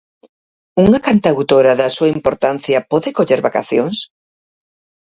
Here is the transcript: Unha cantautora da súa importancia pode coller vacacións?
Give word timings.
Unha 0.85 1.03
cantautora 1.07 1.73
da 1.79 1.93
súa 1.95 2.09
importancia 2.17 2.85
pode 2.91 3.09
coller 3.17 3.39
vacacións? 3.47 3.97